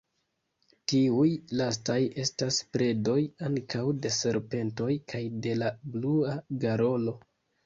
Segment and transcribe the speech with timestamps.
[0.91, 1.25] Tiuj
[1.59, 3.19] lastaj estas predoj
[3.49, 6.35] ankaŭ de serpentoj kaj de la Blua
[6.67, 7.17] garolo.